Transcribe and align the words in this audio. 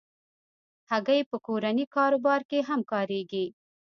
هګۍ 0.91 1.21
په 1.29 1.37
کورني 1.45 1.85
کاروبار 1.95 2.41
کې 2.49 2.59
هم 2.69 2.81
کارېږي. 2.91 3.45